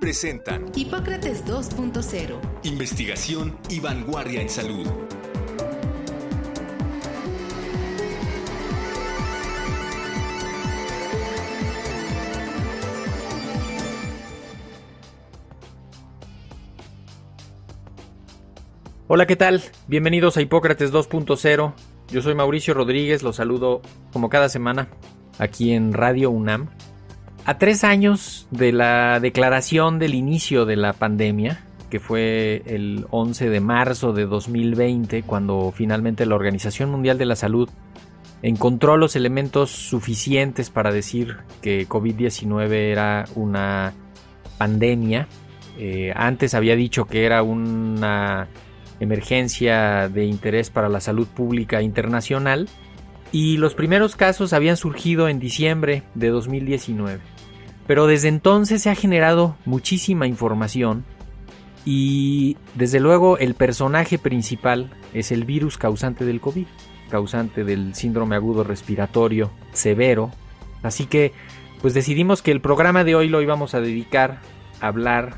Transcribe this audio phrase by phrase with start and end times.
[0.00, 2.38] presentan Hipócrates 2.0.
[2.64, 4.86] Investigación y vanguardia en salud.
[19.08, 19.62] Hola, ¿qué tal?
[19.86, 21.74] Bienvenidos a Hipócrates 2.0.
[22.08, 23.80] Yo soy Mauricio Rodríguez, los saludo
[24.12, 24.88] como cada semana
[25.38, 26.75] aquí en Radio UNAM.
[27.46, 33.50] A tres años de la declaración del inicio de la pandemia, que fue el 11
[33.50, 37.70] de marzo de 2020, cuando finalmente la Organización Mundial de la Salud
[38.42, 43.92] encontró los elementos suficientes para decir que COVID-19 era una
[44.58, 45.28] pandemia.
[45.78, 48.48] Eh, antes había dicho que era una
[48.98, 52.68] emergencia de interés para la salud pública internacional
[53.30, 57.35] y los primeros casos habían surgido en diciembre de 2019.
[57.86, 61.04] Pero desde entonces se ha generado muchísima información
[61.84, 66.66] y desde luego el personaje principal es el virus causante del COVID,
[67.08, 70.32] causante del síndrome agudo respiratorio severo.
[70.82, 71.32] Así que
[71.80, 74.40] pues decidimos que el programa de hoy lo íbamos a dedicar
[74.80, 75.36] a hablar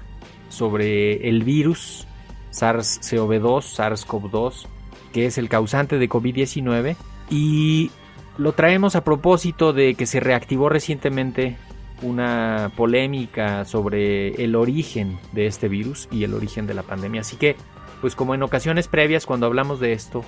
[0.49, 2.07] sobre el virus
[2.53, 4.67] SARS-CoV-2, SARS-CoV-2,
[5.13, 6.97] que es el causante de COVID-19
[7.29, 7.91] y
[8.39, 11.57] lo traemos a propósito de que se reactivó recientemente
[12.03, 17.23] una polémica sobre el origen de este virus y el origen de la pandemia.
[17.23, 17.57] Así que,
[18.01, 20.25] pues como en ocasiones previas cuando hablamos de esto,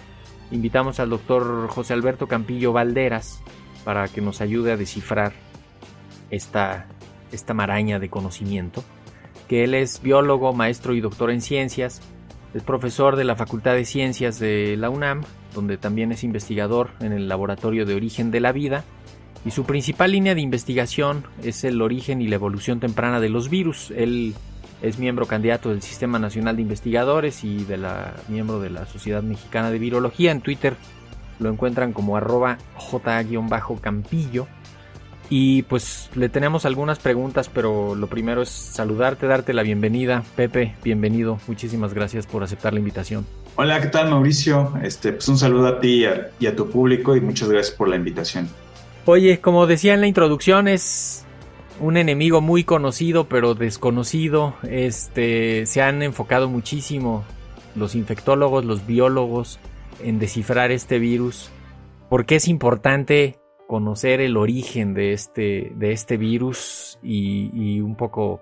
[0.50, 3.42] invitamos al doctor José Alberto Campillo Valderas
[3.84, 5.32] para que nos ayude a descifrar
[6.30, 6.86] esta,
[7.32, 8.84] esta maraña de conocimiento,
[9.48, 12.02] que él es biólogo, maestro y doctor en ciencias,
[12.54, 15.22] es profesor de la Facultad de Ciencias de la UNAM,
[15.54, 18.84] donde también es investigador en el Laboratorio de Origen de la Vida,
[19.44, 23.48] y su principal línea de investigación es el origen y la evolución temprana de los
[23.48, 23.90] virus.
[23.96, 24.34] Él
[24.82, 29.22] es miembro candidato del Sistema Nacional de Investigadores y de la miembro de la Sociedad
[29.22, 30.32] Mexicana de Virología.
[30.32, 30.74] En Twitter
[31.38, 34.46] lo encuentran como arroba j-campillo.
[35.32, 40.24] Y pues le tenemos algunas preguntas, pero lo primero es saludarte, darte la bienvenida.
[40.34, 41.38] Pepe, bienvenido.
[41.46, 43.24] Muchísimas gracias por aceptar la invitación.
[43.54, 44.72] Hola, ¿qué tal Mauricio?
[44.82, 47.76] Este, pues un saludo a ti y a, y a tu público y muchas gracias
[47.76, 48.48] por la invitación.
[49.06, 51.24] Oye, como decía en la introducción, es
[51.80, 54.54] un enemigo muy conocido pero desconocido.
[54.68, 57.24] Este, se han enfocado muchísimo
[57.74, 59.58] los infectólogos, los biólogos
[60.02, 61.50] en descifrar este virus.
[62.08, 68.40] Porque es importante conocer el origen de este, de este virus y, un poco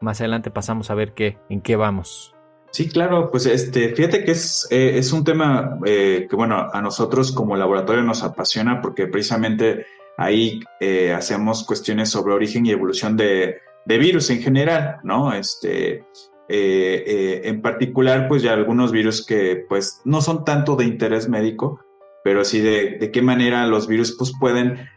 [0.00, 2.34] más adelante pasamos a ver qué, en qué vamos.
[2.70, 6.80] Sí, claro, pues este, fíjate que es, eh, es un tema eh, que, bueno, a
[6.80, 9.86] nosotros como laboratorio nos apasiona porque precisamente
[10.18, 15.32] Ahí eh, hacemos cuestiones sobre origen y evolución de, virus en general, ¿no?
[15.32, 16.04] Este, eh,
[16.48, 21.80] eh, en particular, pues ya algunos virus que pues no son tanto de interés médico,
[22.24, 24.88] pero sí de, qué manera los virus pues pueden,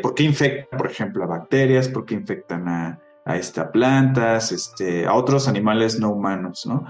[0.00, 5.06] por qué infectan, por ejemplo, a bacterias, por qué infectan a, a esta, plantas, este,
[5.06, 6.86] a otros animales no humanos, ¿no?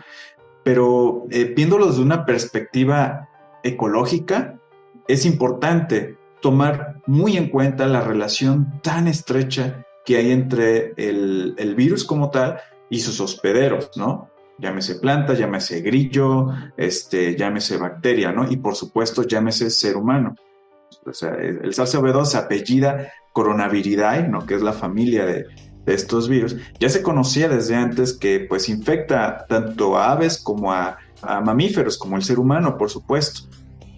[0.63, 3.29] Pero viéndolos de una perspectiva
[3.65, 4.61] ecológica,
[5.09, 12.05] es importante tomar muy en cuenta la relación tan estrecha que hay entre el, virus
[12.05, 12.59] como tal
[12.89, 14.31] y sus hospederos, ¿no?
[14.59, 18.51] Llámese planta, llámese grillo, este, llámese bacteria, ¿no?
[18.51, 20.35] Y por supuesto, llámese ser humano.
[21.07, 24.45] O sea, el SARS-CoV-2 se apellida Coronaviridae, ¿no?
[24.45, 25.47] Que es la familia de,
[25.87, 26.57] estos virus.
[26.79, 30.99] Ya se conocía desde antes que, pues, infecta tanto a aves como a
[31.43, 33.49] mamíferos, como el ser humano, por supuesto.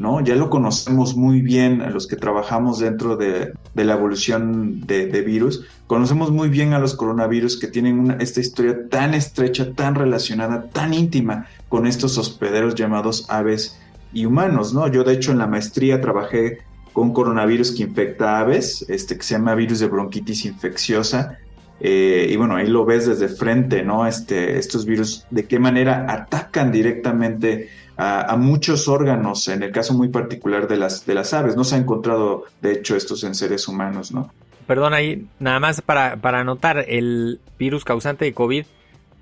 [0.03, 0.21] ¿No?
[0.21, 5.65] Ya lo conocemos muy bien los que trabajamos dentro de, la evolución de, virus.
[5.87, 10.93] Conocemos muy bien a los coronavirus que tienen esta historia tan estrecha, tan relacionada, tan
[10.93, 13.79] íntima con estos hospederos llamados aves
[14.13, 14.89] y humanos, ¿no?
[14.89, 16.59] Yo de hecho en la maestría trabajé
[16.93, 21.39] con coronavirus que infecta aves, este que se llama virus de bronquitis infecciosa.
[21.81, 24.07] Eh, y bueno, ahí lo ves desde frente, ¿no?
[24.07, 27.71] Este, estos virus, de qué manera atacan directamente
[28.03, 31.57] a, muchos órganos, en el caso muy particular de las, de las aves.
[31.57, 34.33] No se ha encontrado, de hecho, estos en seres humanos, ¿no?
[34.67, 38.65] Perdón, ahí nada más para, para anotar, el virus causante de COVID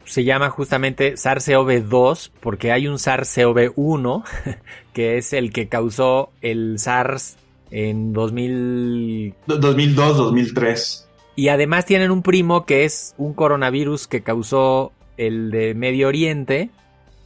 [0.04, 4.24] se llama justamente SARS-CoV-2 porque hay un SARS-CoV-1
[4.92, 7.36] que es el que causó el SARS
[7.70, 9.34] en 2000...
[9.46, 11.08] 2002, 2003.
[11.36, 16.70] Y además tienen un primo que es un coronavirus que causó el de Medio Oriente,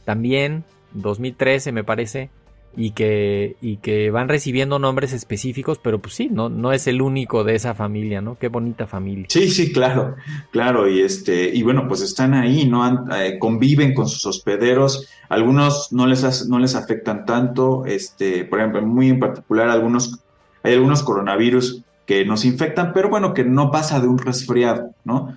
[0.05, 0.63] también
[0.95, 2.29] 2013 me parece,
[2.77, 7.01] y que, y que van recibiendo nombres específicos, pero pues sí, no, no es el
[7.01, 8.37] único de esa familia, ¿no?
[8.37, 9.27] Qué bonita familia.
[9.29, 10.15] Sí, sí, claro,
[10.51, 13.07] claro, y este, y bueno, pues están ahí, ¿no?
[13.15, 18.81] Eh, conviven con sus hospederos, algunos no les, no les afectan tanto, este, por ejemplo,
[18.81, 20.19] muy en particular, algunos,
[20.63, 25.35] hay algunos coronavirus que nos infectan, pero bueno, que no pasa de un resfriado, ¿no?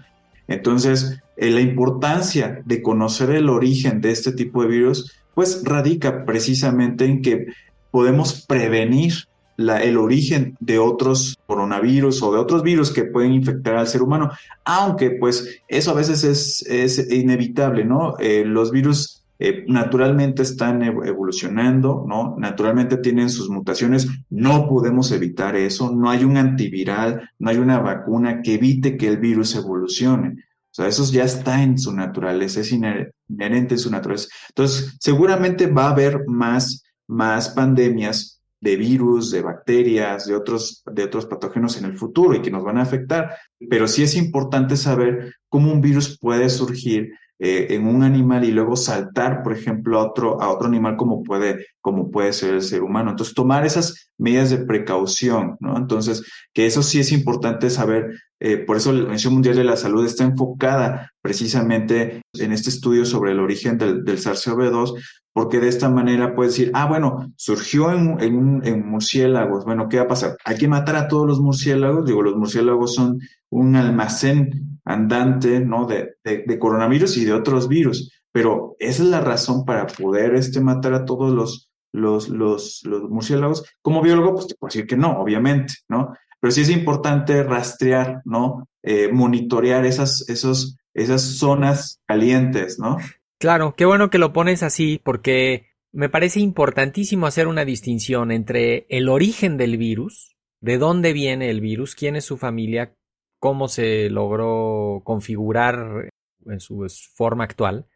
[0.49, 6.25] Entonces, eh, la importancia de conocer el origen de este tipo de virus pues radica
[6.25, 7.47] precisamente en que
[7.93, 9.13] podemos prevenir
[9.57, 14.33] el origen de otros coronavirus o de otros virus que pueden infectar al ser humano,
[14.65, 18.17] aunque pues eso a veces es, inevitable, ¿no?
[18.19, 22.35] Eh, los virus eh, naturalmente están evolucionando, ¿no?
[22.37, 27.79] Naturalmente tienen sus mutaciones, no podemos evitar eso, no hay un antiviral, no hay una
[27.79, 30.48] vacuna que evite que el virus evolucione.
[30.79, 34.29] Sea, eso ya está en su naturaleza, es inherente en su naturaleza.
[34.51, 41.03] Entonces, seguramente va a haber más, más pandemias de virus, de bacterias, de otros, de
[41.03, 43.37] otros patógenos en el futuro y que nos van a afectar.
[43.69, 47.11] Pero sí es importante saber cómo un virus puede surgir
[47.41, 51.23] eh, en un animal y luego saltar, por ejemplo, a otro, a otro animal como
[51.23, 53.11] puede, como puede ser el ser humano.
[53.11, 55.77] Entonces, tomar esas medidas de precaución, ¿no?
[55.77, 58.11] Entonces, que eso sí es importante saber.
[58.41, 63.05] Eh, por eso la Organización Mundial de la Salud está enfocada precisamente en este estudio
[63.05, 64.95] sobre el origen del, del SARS-CoV-2,
[65.33, 69.99] porque de esta manera puede decir, ah, bueno, surgió en, en, en, murciélagos, bueno, ¿qué
[69.99, 70.37] va a pasar?
[70.45, 73.21] Hay que matar a todos los murciélagos, digo, los murciélagos son
[73.51, 75.87] un almacén andante, ¿no?
[75.87, 80.61] De, de, coronavirus y de otros virus, pero esa es la razón para poder este,
[80.61, 83.65] matar a todos los, los, los, los murciélagos.
[83.83, 86.15] Como biólogo, pues te puedo decir que no, obviamente, ¿no?
[86.41, 88.69] Pero sí es importante rastrear, ¿no?
[88.83, 92.97] Eh, monitorear esas, esos, esas zonas calientes, ¿no?
[93.39, 98.87] Claro, qué bueno que lo pones así, porque me parece importantísimo hacer una distinción entre
[98.89, 102.95] el origen del virus, de dónde viene el virus, quién es su familia,
[103.39, 106.11] cómo se logró configurar
[106.47, 107.87] en su forma actual,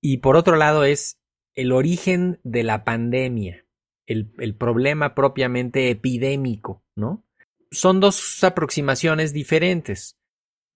[0.00, 1.18] y por otro lado es
[1.54, 3.64] el origen de la pandemia,
[4.06, 7.24] el, problema propiamente epidémico, ¿no?
[7.70, 10.18] Son dos aproximaciones diferentes.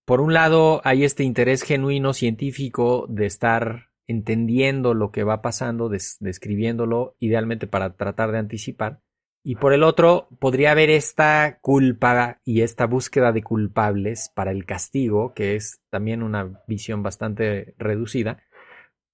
[0.07, 5.89] Por un lado, hay este interés genuino científico de estar entendiendo lo que va pasando,
[5.89, 9.01] describiéndolo, idealmente para tratar de anticipar.
[9.49, 14.67] Y por el otro, podría haber esta culpa y esta búsqueda de culpables para el
[14.67, 18.43] castigo, que es también una visión bastante reducida,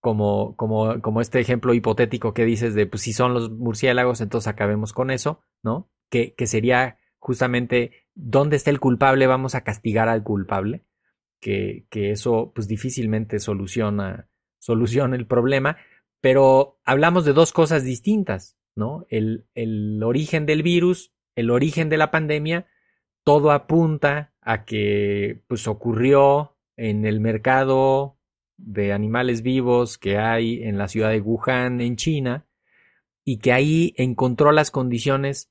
[0.00, 4.49] como, como, como este ejemplo hipotético que dices de, pues si son los murciélagos, entonces
[4.49, 5.90] acabemos con eso, ¿no?
[6.08, 10.87] Que, que sería justamente dónde está el culpable, vamos a castigar al culpable,
[11.43, 15.76] que, que eso pues difícilmente soluciona, soluciona el problema,
[16.23, 19.06] pero hablamos de dos cosas distintas, ¿no?
[19.08, 22.66] El, el origen del virus, el origen de la pandemia,
[23.24, 28.19] todo apunta a que pues ocurrió en el mercado
[28.56, 32.46] de animales vivos que hay en la ciudad de Wuhan, en China,
[33.24, 35.50] y que ahí encontró las condiciones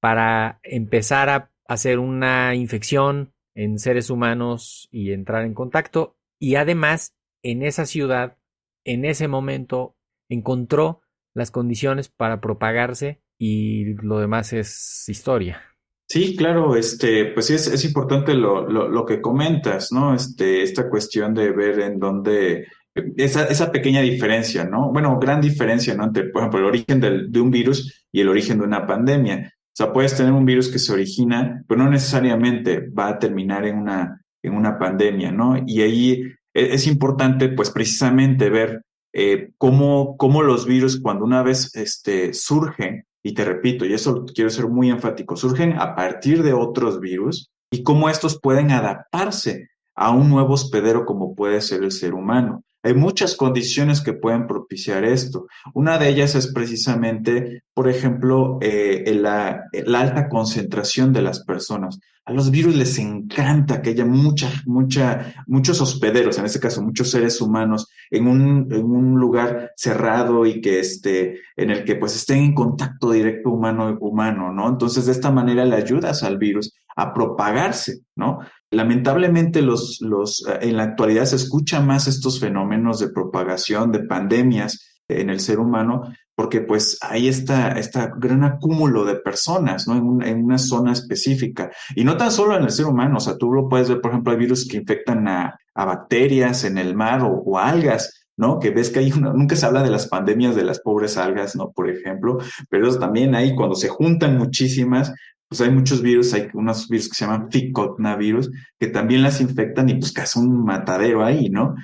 [0.00, 6.16] para empezar a hacer una infección en seres humanos y entrar en contacto.
[6.38, 8.36] Y además, en esa ciudad,
[8.84, 9.96] en ese momento,
[10.28, 11.02] encontró
[11.36, 15.60] las condiciones para propagarse y lo demás es historia.
[16.08, 20.14] Sí, claro, este, pues es, es importante lo, lo, lo, que comentas, ¿no?
[20.14, 22.68] Este, esta cuestión de ver en dónde,
[23.16, 24.90] esa, esa pequeña diferencia, ¿no?
[24.92, 26.04] Bueno, gran diferencia, ¿no?
[26.04, 29.52] Entre, por ejemplo, el origen del, de un virus y el origen de una pandemia.
[29.52, 33.66] O sea, puedes tener un virus que se origina, pero no necesariamente va a terminar
[33.66, 35.62] en una, en una pandemia, ¿no?
[35.66, 36.22] Y ahí
[36.54, 38.80] e, es importante, pues, precisamente ver
[39.18, 44.26] eh, cómo, cómo, los virus, cuando una vez este, surgen, y te repito, y eso
[44.26, 49.70] quiero ser muy enfático, surgen a partir de otros virus y cómo estos pueden adaptarse
[49.94, 52.62] a un nuevo hospedero como puede ser el ser humano.
[52.82, 55.46] Hay muchas condiciones que pueden propiciar esto.
[55.72, 61.98] Una de ellas es precisamente, por ejemplo, eh, la, alta concentración de las personas.
[62.26, 67.10] A los virus les encanta que haya mucha, mucha, muchos hospederos, en este caso muchos
[67.10, 72.16] seres humanos, en un, en un lugar cerrado y que esté, en el que pues
[72.16, 74.68] estén en contacto directo humano-humano, ¿no?
[74.68, 78.40] Entonces, de esta manera le ayudas al virus a propagarse, ¿no?
[78.70, 84.95] lamentablemente los, los, en la actualidad se escucha más estos fenómenos de propagación, de pandemias
[85.08, 90.22] en el ser humano, porque pues ahí está este gran acúmulo de personas, ¿no?
[90.22, 91.70] En, una zona específica.
[91.94, 94.10] Y no tan solo en el ser humano, o sea, tú lo puedes ver, por
[94.10, 98.58] ejemplo, hay virus que infectan a, bacterias en el mar o, algas, ¿no?
[98.58, 101.56] Que ves que hay una, nunca se habla de las pandemias de las pobres algas,
[101.56, 101.70] ¿no?
[101.70, 105.12] Por ejemplo, pero también ahí cuando se juntan muchísimas,
[105.48, 109.88] pues hay muchos virus, hay unos virus que se llaman ficotnavirus, que también las infectan
[109.88, 111.74] y pues es un matadero ahí, ¿no?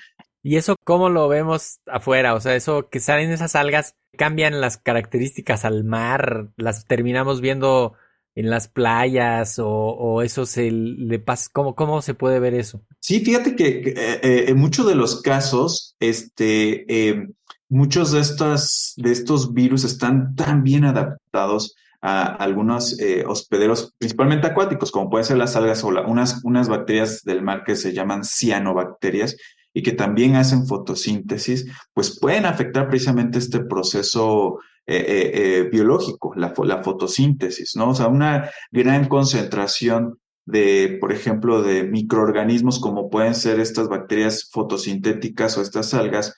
[0.43, 2.35] ¿Y eso cómo lo vemos afuera?
[2.35, 7.95] O sea, eso que salen esas algas, cambian las características al mar, las terminamos viendo
[8.35, 12.83] en las playas o, eso se le pasa, ¿cómo, ¿cómo se puede ver eso?
[13.01, 17.29] Sí, fíjate que, eh, eh, en muchos de los casos, este, eh,
[17.69, 24.49] muchos de estos, de estos virus están tan bien adaptados a algunos eh, hospederos, principalmente
[24.49, 28.25] acuáticos, como pueden ser las algas o unas, unas bacterias del mar que se llaman
[28.25, 29.37] cianobacterias
[29.75, 36.53] y que también hacen fotosíntesis, pues pueden afectar precisamente este proceso eh, eh, biológico, la,
[36.65, 37.91] la fotosíntesis, ¿no?
[37.91, 44.49] O sea, una gran concentración de, por ejemplo, de microorganismos como pueden ser estas bacterias
[44.51, 46.35] fotosintéticas o estas algas,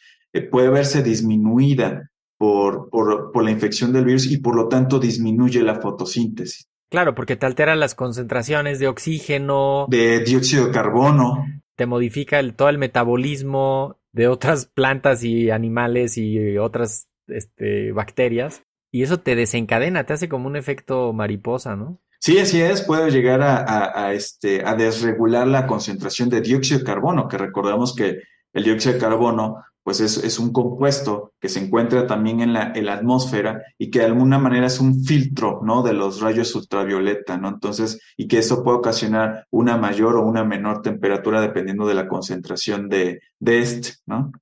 [0.51, 5.81] puede verse disminuida por, por, la infección del virus y por lo tanto disminuye la
[5.81, 6.69] fotosíntesis.
[6.91, 9.87] Claro, porque te altera las concentraciones de oxígeno.
[9.89, 11.47] De dióxido de carbono.
[11.77, 18.63] Te modifica el, todo el metabolismo de otras plantas y animales y otras este, bacterias.
[18.93, 22.01] Y eso te desencadena, te hace como un efecto mariposa, ¿no?
[22.21, 27.29] Sí, así es, puede llegar a, este, a desregular la concentración de dióxido de carbono,
[27.29, 28.21] que recordamos que
[28.55, 33.63] el dióxido de carbono pues es, un compuesto que se encuentra también en la, atmósfera
[33.77, 35.83] y que de alguna manera es un filtro, ¿no?
[35.83, 37.49] De los rayos ultravioleta, ¿no?
[37.49, 42.09] Entonces, y que eso puede ocasionar una mayor o una menor temperatura dependiendo de la
[42.09, 44.33] concentración de, este, ¿no?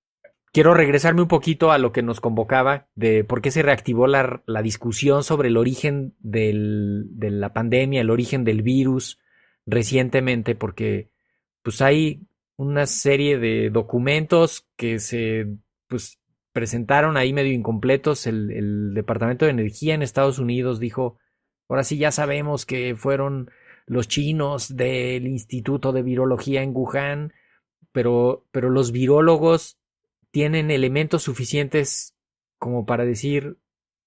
[0.53, 4.43] Quiero regresarme un poquito a lo que nos convocaba de por qué se reactivó la,
[4.63, 6.53] discusión sobre el origen de
[7.19, 9.19] la pandemia, el origen del virus
[9.67, 11.11] recientemente, porque
[11.63, 12.29] pues hay
[12.63, 15.47] una serie de documentos que se
[15.89, 16.19] pues,
[16.53, 18.27] presentaron ahí medio incompletos.
[18.27, 21.19] El, Departamento de Energía en Estados Unidos dijo,
[21.69, 23.51] ahora sí ya sabemos que fueron
[23.87, 27.33] los chinos del Instituto de Virología en Wuhan,
[27.91, 29.79] pero, pero los virólogos
[30.31, 32.15] tienen elementos suficientes
[32.59, 33.59] como para decir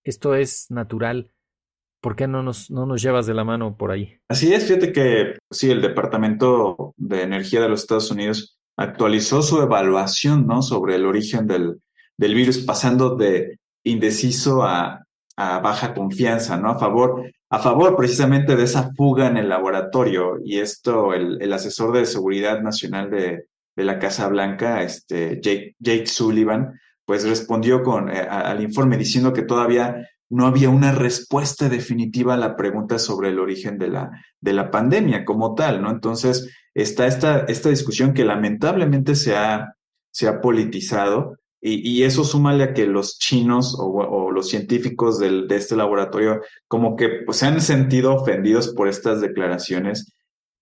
[0.04, 1.35] esto es natural.
[2.02, 4.18] ¿Por qué no nos, no nos llevas de la mano por ahí?
[4.30, 9.62] Así es, fíjate que sí, el Departamento de Energía de los Estados Unidos actualizó su
[9.62, 10.62] evaluación ¿no?
[10.62, 11.82] sobre el origen del,
[12.18, 15.06] del virus, pasando de indeciso a,
[15.38, 16.70] a, baja confianza, ¿no?
[16.70, 20.40] A favor, a favor precisamente de esa fuga en el laboratorio.
[20.44, 25.76] Y esto, el, el asesor de seguridad nacional de, de la Casa Blanca, este, Jake,
[25.80, 31.70] Jake Sullivan, pues respondió con, eh, al informe diciendo que todavía no había una respuesta
[31.70, 35.92] definitiva a la pregunta sobre el origen de la, de la pandemia como tal, ¿no?
[35.92, 39.76] Entonces, está esta, esta discusión que lamentablemente se ha,
[40.12, 45.48] se ha politizado y, y eso súmale a que los chinos o, los científicos del,
[45.48, 50.12] de este laboratorio como que pues, se han sentido ofendidos por estas declaraciones.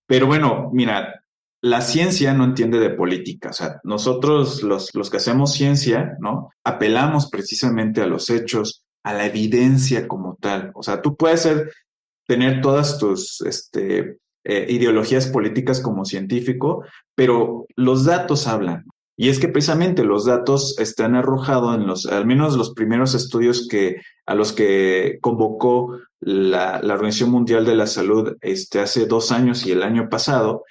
[0.06, 1.24] Pero bueno, mira,
[1.60, 3.50] la ciencia no entiende de política.
[3.50, 6.50] O sea, nosotros los, los que hacemos ciencia, ¿no?
[6.62, 10.72] Apelamos precisamente a los hechos, a la evidencia como tal.
[10.74, 11.70] O sea, tú puedes ser,
[12.26, 16.84] tener todas tus este, eh, ideologías políticas como científico,
[17.14, 18.84] pero los datos hablan.
[19.16, 23.68] Y es que precisamente los datos están arrojados en los, al menos los primeros estudios
[23.68, 29.66] que, a los que convocó la, Organización Mundial de la Salud este, hace dos años
[29.66, 30.64] y el año pasado,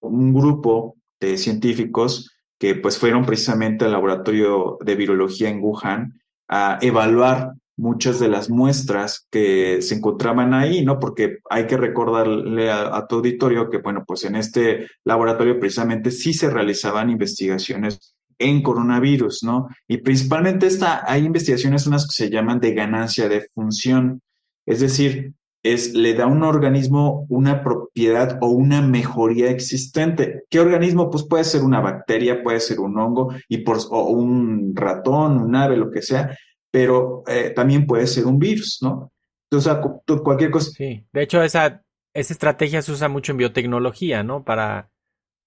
[0.00, 6.78] un grupo de científicos que pues fueron precisamente al laboratorio de virología en Wuhan a
[6.80, 11.00] evaluar muchas de las muestras que se encontraban ahí, ¿no?
[11.00, 16.34] Porque hay que recordarle a, tu auditorio que, bueno, pues en este laboratorio precisamente sí
[16.34, 19.68] se realizaban investigaciones en coronavirus, ¿no?
[19.88, 24.20] Y principalmente esta, hay investigaciones unas que se llaman de ganancia de función,
[24.66, 30.44] es decir, es, le da a un organismo una propiedad o una mejoría existente.
[30.48, 31.10] ¿Qué organismo?
[31.10, 35.54] Pues puede ser una bacteria, puede ser un hongo y por, o un ratón, un
[35.54, 36.34] ave, lo que sea,
[36.70, 39.12] pero eh, también puede ser un virus, ¿no?
[39.50, 39.76] Entonces,
[40.22, 40.70] cualquier cosa.
[40.70, 41.82] Sí, de hecho, esa,
[42.14, 44.44] esa estrategia se usa mucho en biotecnología, ¿no?
[44.44, 44.90] Para,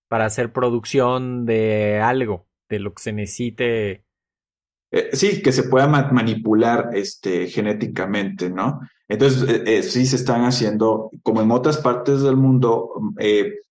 [0.10, 4.04] para hacer producción de algo, de lo que se necesite.
[4.92, 8.82] Eh, sí, que se pueda manipular este, genéticamente, ¿no?
[9.08, 12.92] Entonces, eh, eh, sí se están haciendo, como en otras partes del mundo,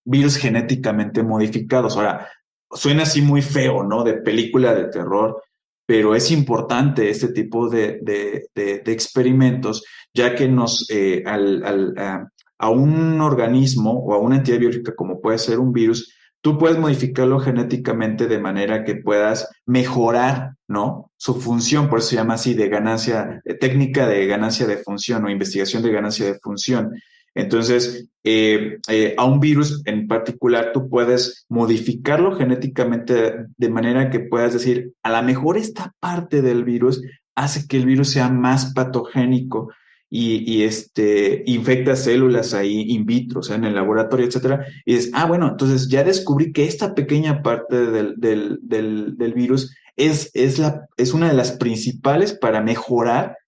[0.05, 1.97] virus genéticamente modificados.
[1.97, 2.29] Ahora,
[2.71, 4.03] suena así muy feo, ¿no?
[4.03, 5.43] De película de terror,
[5.87, 9.85] pero es importante este tipo de, de, experimentos,
[10.15, 10.87] ya que nos,
[11.25, 15.73] al, al, a, a un organismo o a una entidad biológica como puede ser un
[15.73, 21.11] virus, tú puedes modificarlo genéticamente de manera que puedas mejorar, ¿no?
[21.17, 25.31] Su función, por eso se llama así de ganancia, técnica de ganancia de función o
[25.31, 26.93] investigación de ganancia de función.
[27.35, 34.21] Entonces, eh, eh, a un virus en particular, tú puedes modificarlo genéticamente de manera que
[34.21, 37.03] puedas decir, a lo mejor esta parte del virus
[37.35, 39.73] hace que el virus sea más patogénico
[40.15, 45.11] y, este, infecta células ahí in vitro, o sea, en el laboratorio, etcétera, y es,
[45.15, 50.59] ah, bueno, entonces ya descubrí que esta pequeña parte del, del, del, virus es, es,
[50.59, 53.39] la, es una de las principales para mejorar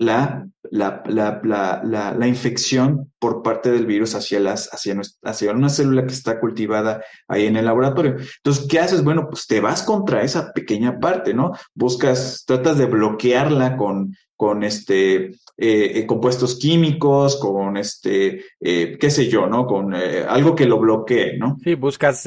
[0.00, 1.02] la, la,
[1.44, 6.40] la, la, infección por parte del virus hacia, las, hacia, hacia una célula que está
[6.40, 8.16] cultivada ahí en el laboratorio.
[8.38, 9.04] Entonces, ¿qué haces?
[9.04, 11.52] Bueno, pues te vas contra esa pequeña parte, ¿no?
[11.74, 19.10] Buscas, tratas de bloquearla con, con este, eh, eh, compuestos químicos, con este, eh, qué
[19.10, 19.66] sé yo, ¿no?
[19.66, 21.58] Con algo que lo bloquee, ¿no?
[21.62, 22.26] Sí, buscas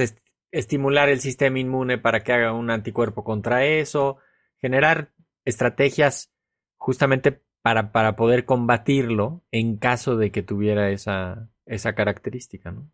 [0.52, 4.18] estimular el sistema inmune para que haga un anticuerpo contra eso,
[4.62, 5.12] generar
[5.44, 6.30] estrategias
[6.78, 12.92] justamente para, para poder combatirlo en caso de que tuviera esa, esa característica, ¿no?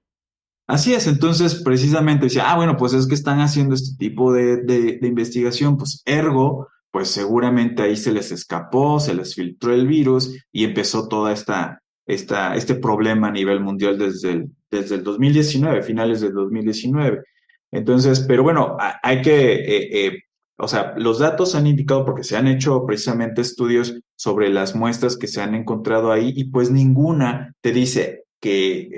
[0.67, 4.57] Así es, entonces precisamente decía, ah, bueno, pues es que están haciendo este tipo de,
[4.57, 10.45] de investigación, pues ergo, pues seguramente ahí se les escapó, se les filtró el virus
[10.51, 15.83] y empezó toda esta, esta, este problema a nivel mundial desde el, desde el 2019,
[15.83, 17.23] finales del 2019.
[17.71, 20.19] Entonces, pero bueno, hay que, eh, eh,
[20.59, 25.17] o sea, los datos han indicado porque se han hecho precisamente estudios sobre las muestras
[25.17, 28.89] que se han encontrado ahí y pues ninguna te dice que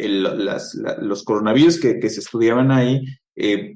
[1.00, 3.03] los coronavirus que, se estudiaban ahí
[3.36, 3.75] eh,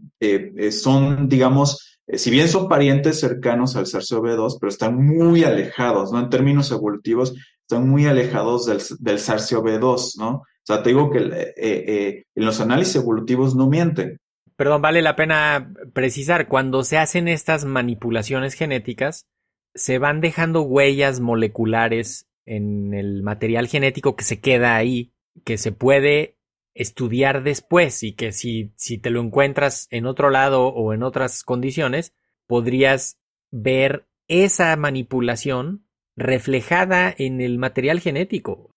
[0.72, 6.20] son, digamos, eh, si bien son parientes cercanos al SARS-CoV-2, pero están muy alejados, ¿no?
[6.20, 10.29] En términos evolutivos, están muy alejados del, del SARS-CoV-2, ¿no?
[10.68, 14.20] O sea, te digo que eh, eh, en los análisis evolutivos no mienten.
[14.57, 19.27] Perdón, vale la pena precisar, cuando se hacen estas manipulaciones genéticas,
[19.74, 25.11] se van dejando huellas moleculares en el material genético que se queda ahí,
[25.44, 26.37] que se puede
[26.74, 31.44] estudiar después y que si, si te lo encuentras en otro lado o en otras
[31.44, 32.13] condiciones,
[32.48, 33.18] podrías
[33.51, 38.72] ver esa manipulación reflejada en el material genético.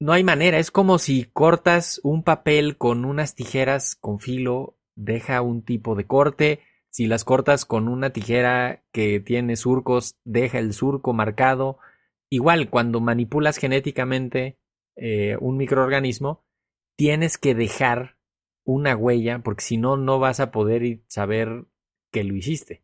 [0.00, 5.42] No hay manera, es como si cortas un papel con unas tijeras con filo, deja
[5.42, 6.60] un tipo de corte,
[6.90, 11.78] si las cortas con una tijera que tiene surcos, deja el surco marcado.
[12.28, 14.58] Igual, cuando manipulas genéticamente
[14.96, 16.44] eh, un microorganismo,
[16.96, 18.16] tienes que dejar
[18.64, 21.64] una huella porque si no, no vas a poder saber
[22.12, 22.82] que lo hiciste.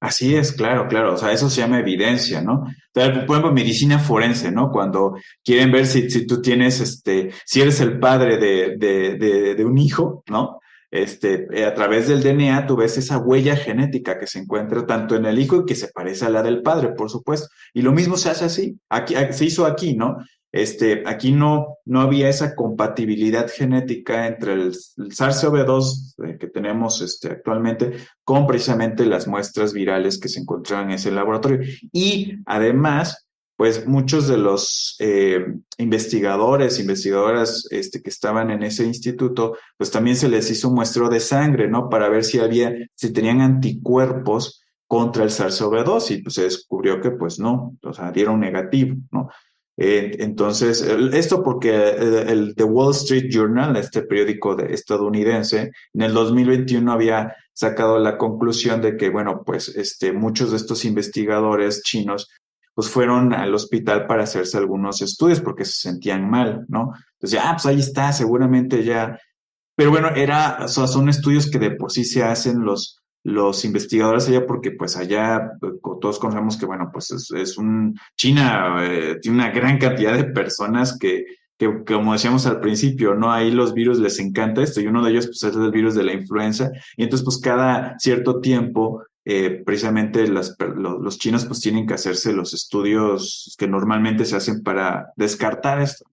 [0.00, 1.14] Así es, claro, claro.
[1.14, 2.66] O sea, eso se llama evidencia, ¿no?
[2.92, 4.70] por ejemplo, medicina forense, ¿no?
[4.70, 9.64] Cuando quieren ver si, si tú tienes, este, si eres el padre de, de, de,
[9.64, 10.60] un hijo, ¿no?
[11.02, 15.14] Este, eh, a través del DNA tú ves esa huella genética que se encuentra tanto
[15.14, 17.48] en el hijo y que se parece a la del padre, por supuesto.
[17.74, 18.80] Y lo mismo se hace así.
[18.88, 20.16] Aquí, se hizo aquí, ¿no?
[20.52, 27.28] Este, aquí no, no había esa compatibilidad genética entre el, SARS-CoV-2 eh, que tenemos este,
[27.28, 27.92] actualmente
[28.24, 31.60] con precisamente las muestras virales que se encontraban en ese laboratorio.
[31.92, 33.25] Y además,
[33.56, 35.46] pues muchos de los eh,
[35.78, 41.08] investigadores, investigadoras este, que estaban en ese instituto, pues también se les hizo un muestreo
[41.08, 41.88] de sangre, ¿no?
[41.88, 47.10] Para ver si había, si tenían anticuerpos contra el SARS-CoV-2 y pues se descubrió que
[47.12, 49.30] pues no, o sea, dieron negativo, ¿no?
[49.78, 56.14] Eh, entonces, esto porque el, The Wall Street Journal, este periódico de, estadounidense, en el
[56.14, 62.30] 2021 había sacado la conclusión de que, bueno, pues este, muchos de estos investigadores chinos
[62.76, 66.92] pues fueron al hospital para hacerse algunos estudios porque se sentían mal, ¿no?
[67.14, 69.18] Entonces, ah, pues ahí está, seguramente ya.
[69.74, 74.46] Pero bueno, era, son estudios que de por sí se hacen los, los investigadores allá,
[74.46, 75.68] porque pues allá eh,
[76.02, 80.98] todos conocemos que, bueno, pues es, un, China eh, tiene una gran cantidad de personas
[80.98, 81.24] que,
[81.56, 83.32] que, como decíamos al principio, ¿no?
[83.32, 86.04] Ahí los virus les encanta esto y uno de ellos pues es el virus de
[86.04, 91.60] la influenza y entonces pues cada cierto tiempo eh, precisamente las, los, los chinos pues
[91.60, 96.04] tienen que hacerse los estudios que normalmente se hacen para descartar esto.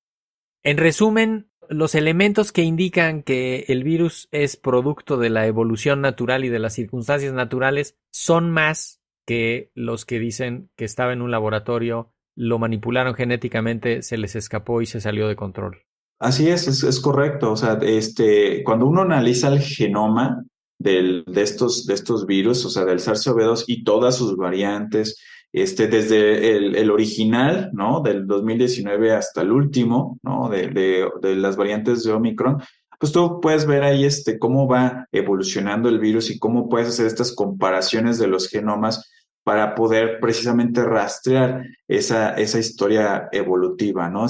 [0.64, 6.44] En resumen, los elementos que indican que el virus es producto de la evolución natural
[6.44, 11.30] y de las circunstancias naturales son más que los que dicen que estaba en un
[11.30, 15.84] laboratorio lo manipularon genéticamente, se les escapó y se salió de control.
[16.20, 17.52] Así es, es, correcto.
[17.52, 20.44] O sea, este, cuando uno analiza el genoma
[20.84, 25.18] del, de, estos, de estos virus, o sea, del SARS-CoV-2 y todas sus variantes,
[25.52, 28.02] este, desde el, el, original, ¿no?
[28.02, 30.50] Del 2019 hasta el último, ¿no?
[30.50, 32.62] De, de, de, las variantes de Omicron,
[33.00, 37.06] pues tú puedes ver ahí este, cómo va evolucionando el virus y cómo puedes hacer
[37.06, 39.13] estas comparaciones de los genomas
[39.44, 44.24] para poder precisamente rastrear esa, esa historia evolutiva, ¿no?
[44.24, 44.28] O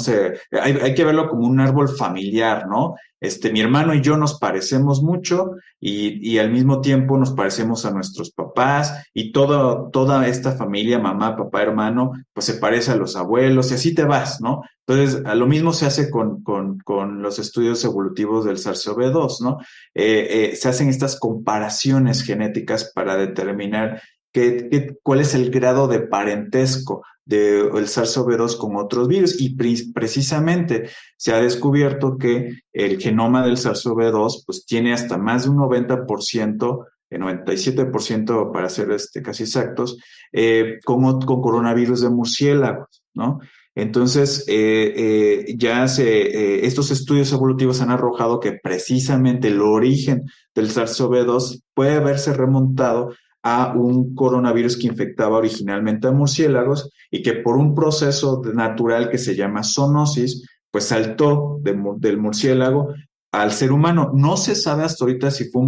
[0.60, 2.96] hay, hay, que verlo como un árbol familiar, ¿no?
[3.22, 7.86] Este, mi hermano y yo nos parecemos mucho y, y al mismo tiempo nos parecemos
[7.86, 12.98] a nuestros papás y todo, toda esta familia, mamá, papá, hermano, pues se parece a
[12.98, 14.64] los abuelos y así te vas, ¿no?
[14.86, 19.60] Entonces, a lo mismo se hace con, con, con los estudios evolutivos del SARS-CoV-2, ¿no?
[19.94, 24.02] Eh, eh, se hacen estas comparaciones genéticas para determinar
[24.34, 29.40] qué, cuál es el grado de parentesco del SARS-CoV-2 con otros virus.
[29.40, 35.52] Y precisamente se ha descubierto que el genoma del SARS-CoV-2 pues, tiene hasta más de
[35.52, 39.98] un 90%, el 97% para ser este, casi exactos,
[40.32, 43.40] eh, con, con coronavirus de murciélagos, ¿no?
[43.76, 50.70] Entonces, eh, eh, ya se, estos estudios evolutivos han arrojado que precisamente el origen del
[50.70, 57.58] SARS-CoV-2 puede haberse remontado a un coronavirus que infectaba originalmente a murciélagos y que por
[57.58, 62.94] un proceso natural que se llama zoonosis, pues saltó del murciélago
[63.32, 64.12] al ser humano.
[64.14, 65.62] No se sabe hasta ahorita si fue,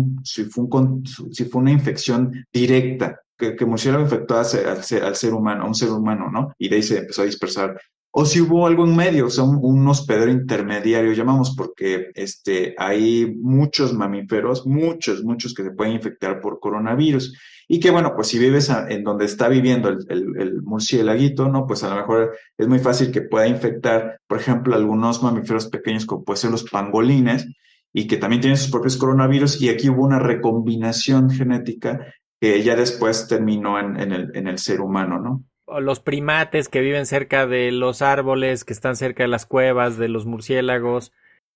[1.53, 6.53] una infección directa, que, que murciélago infectó al ser, humano, a un ser humano, ¿no?
[6.57, 7.77] Y de ahí se empezó a dispersar
[8.17, 13.35] o si hubo algo en medio, o sea, un, hospedero intermediario, llamamos, porque este, hay
[13.41, 17.37] muchos mamíferos, muchos, muchos que se pueden infectar por coronavirus.
[17.67, 21.67] Y que bueno, pues si vives en donde está viviendo el, el, murciélaguito, ¿no?
[21.67, 26.05] Pues a lo mejor es muy fácil que pueda infectar, por ejemplo, algunos mamíferos pequeños
[26.05, 27.45] como pueden ser los pangolines,
[27.91, 31.99] y que también tienen sus propios coronavirus, y aquí hubo una recombinación genética
[32.39, 35.43] que ya después terminó en, el, en el ser humano, ¿no?
[35.67, 40.09] Los primates que viven cerca de los árboles, que están cerca de las cuevas, de
[40.09, 41.11] los murciélagos.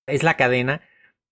[0.08, 0.82] Es la cadena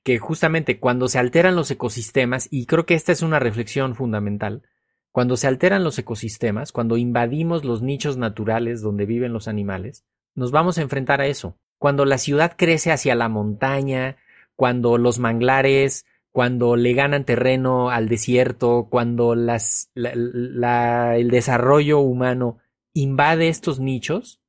[0.03, 4.63] que justamente cuando se alteran los ecosistemas, y creo que esta es una reflexión fundamental,
[5.11, 10.51] cuando se alteran los ecosistemas, cuando invadimos los nichos naturales donde viven los animales, nos
[10.51, 11.57] vamos a enfrentar a eso.
[11.79, 14.17] Cuando la ciudad crece hacia la montaña,
[14.55, 22.59] cuando los manglares, cuando le ganan terreno al desierto, cuando las, el desarrollo humano
[23.01, 24.41] invade estos nichos,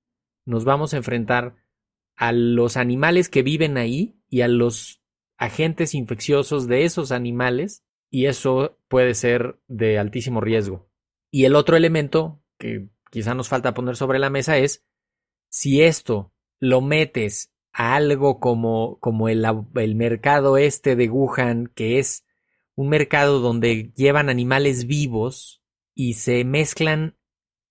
[0.44, 1.56] nos vamos a enfrentar
[2.16, 5.02] a los animales que viven ahí y a los
[5.36, 10.88] agentes infecciosos de esos animales y eso puede ser de altísimo riesgo.
[11.30, 14.84] Y el otro elemento que quizá nos falta poner sobre la mesa es
[15.50, 19.44] si esto lo metes a algo como, como el,
[19.76, 22.24] el mercado este de Wuhan, que es
[22.74, 25.62] un mercado donde llevan animales vivos
[25.94, 27.17] y se mezclan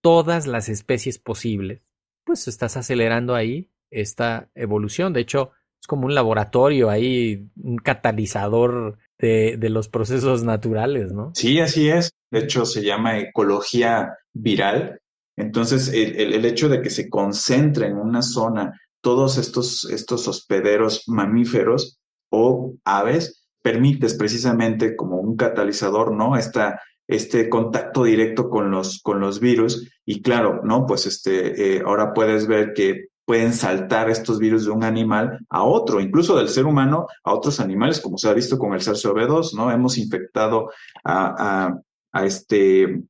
[0.07, 1.81] todas las especies posibles,
[2.23, 5.11] pues estás acelerando ahí esta evolución.
[5.11, 11.33] De hecho, es como un laboratorio ahí, un catalizador de, los procesos naturales, ¿no?
[11.35, 12.09] Sí, así es.
[12.31, 15.01] De hecho, se llama ecología viral.
[15.35, 21.99] Entonces, el, hecho de que se concentre en una zona todos estos, estos hospederos mamíferos
[22.31, 26.37] o aves, permites precisamente como un catalizador, ¿no?
[26.37, 29.89] Esta, este contacto directo con los, con los virus.
[30.05, 30.85] Y claro, ¿no?
[30.85, 35.63] Pues este, eh, ahora puedes ver que pueden saltar estos virus de un animal a
[35.63, 39.53] otro, incluso del ser humano a otros animales, como se ha visto con el SARS-CoV-2,
[39.53, 39.69] ¿no?
[39.69, 40.71] Hemos infectado
[41.03, 41.73] a,
[42.13, 43.03] a, este,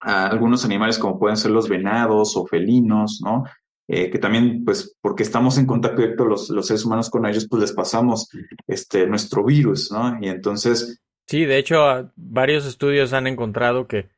[0.00, 3.44] a algunos animales como pueden ser los venados o felinos, ¿no?
[3.88, 7.46] Eh, que también, pues, porque estamos en contacto directo los, los, seres humanos con ellos,
[7.46, 8.30] pues les pasamos
[8.66, 10.16] este, nuestro virus, ¿no?
[10.18, 10.98] Y entonces,
[11.32, 14.10] Sí, de hecho, varios estudios han encontrado que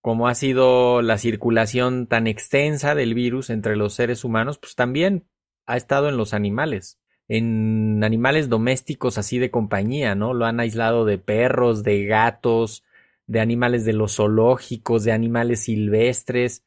[0.00, 5.26] como ha sido la circulación tan extensa del virus entre los seres humanos, pues también
[5.66, 10.34] ha estado en los animales, en animales domésticos así de compañía, ¿no?
[10.34, 12.84] Lo han aislado de perros, de gatos,
[13.26, 16.64] de animales de los zoológicos, de animales silvestres.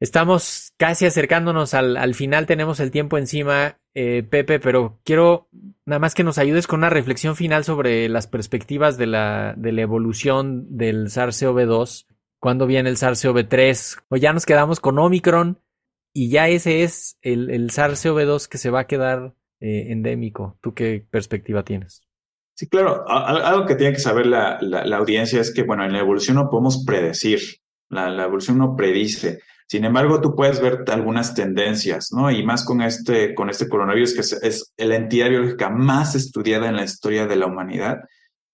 [0.00, 5.48] Estamos casi acercándonos al, al final, tenemos el tiempo encima, eh, Pepe, pero quiero
[5.86, 9.72] nada más que nos ayudes con una reflexión final sobre las perspectivas de la, de
[9.72, 12.06] la evolución del SARS-CoV-2,
[12.40, 15.60] cuándo viene el SARS-CoV-3, o ya nos quedamos con Omicron
[16.12, 20.58] y ya ese es el, el SARS-CoV-2 que se va a quedar eh, endémico.
[20.60, 22.02] ¿Tú qué perspectiva tienes?
[22.54, 23.04] Sí, claro.
[23.08, 26.48] Algo que tiene que saber la, la, audiencia es que, bueno, en la evolución no
[26.48, 27.40] podemos predecir.
[27.88, 29.40] La, la, evolución no predice.
[29.66, 32.30] Sin embargo, tú puedes ver algunas tendencias, ¿no?
[32.30, 36.76] Y más con este, con este coronavirus, que es, la entidad biológica más estudiada en
[36.76, 37.98] la historia de la humanidad.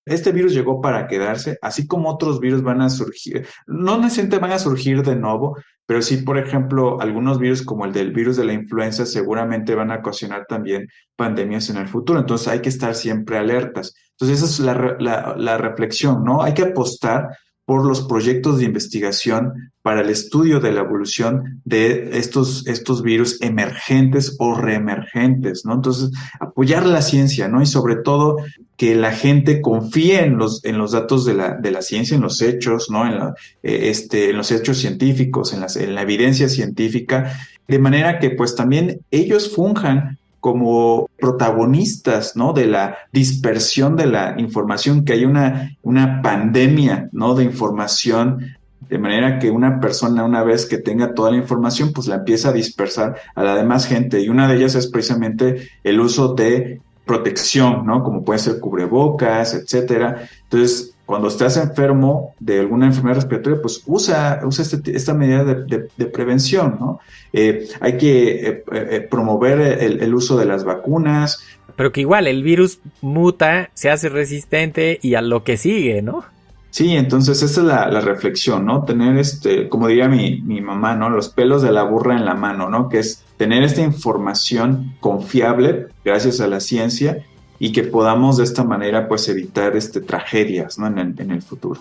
[0.06, 4.52] Este virus llegó para quedarse, así como otros virus van a surgir, no necesariamente van
[4.52, 8.44] a surgir de nuevo, pero sí, por ejemplo, algunos virus como el del virus de
[8.44, 12.20] la influenza seguramente van a ocasionar también pandemias en el futuro.
[12.20, 13.94] Entonces hay que estar siempre alertas.
[14.12, 16.42] Entonces esa es la, la reflexión, ¿no?
[16.42, 17.28] Hay que apostar
[17.70, 23.40] por los proyectos de investigación para el estudio de la evolución de estos, estos virus
[23.42, 25.74] emergentes o reemergentes, ¿no?
[25.74, 27.62] Entonces, apoyar la ciencia, ¿no?
[27.62, 28.38] Y sobre todo
[28.76, 32.22] que la gente confíe en los, en los datos de la, de la ciencia, en
[32.22, 33.06] los hechos, ¿no?
[33.06, 38.18] En, eh, este, en los hechos científicos, en, las, en la evidencia científica, de manera
[38.18, 42.52] que pues también ellos funjan como protagonistas, ¿no?
[42.52, 47.34] De la dispersión de la información, que hay una, una pandemia, ¿no?
[47.34, 48.56] De información,
[48.88, 52.48] de manera que una persona, una vez que tenga toda la información, pues la empieza
[52.48, 54.20] a dispersar a la demás gente.
[54.20, 58.02] Y una de ellas es precisamente el uso de protección, ¿no?
[58.02, 60.28] Como puede ser cubrebocas, etcétera.
[60.44, 66.06] Entonces, cuando estás enfermo de alguna enfermedad respiratoria, pues usa, usa este, esta medida de,
[66.06, 67.00] prevención, ¿no?
[67.32, 71.42] Eh, hay que eh, eh, promover el, uso de las vacunas.
[71.74, 76.24] Pero que igual el virus muta, se hace resistente y a lo que sigue, ¿no?
[76.70, 78.84] Sí, entonces esa es la, reflexión, ¿no?
[78.84, 81.10] Tener este, como diría mi, mi, mamá, ¿no?
[81.10, 82.88] Los pelos de la burra en la mano, ¿no?
[82.88, 87.24] Que es tener esta información confiable gracias a la ciencia
[87.60, 90.88] y que podamos de esta manera pues evitar este, tragedias ¿no?
[90.88, 91.80] en, el, en el futuro.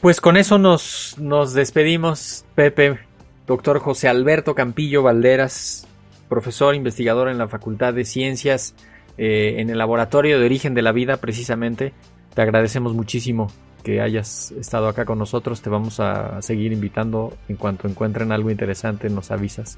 [0.00, 2.98] Pues con eso nos, nos despedimos, Pepe.
[3.46, 5.86] Doctor José Alberto Campillo Valderas,
[6.28, 8.74] profesor investigador en la Facultad de Ciencias,
[9.18, 11.92] eh, en el Laboratorio de Origen de la Vida, precisamente.
[12.34, 13.52] Te agradecemos muchísimo
[13.82, 15.60] que hayas estado acá con nosotros.
[15.60, 19.76] Te vamos a seguir invitando en cuanto encuentren algo interesante, nos avisas.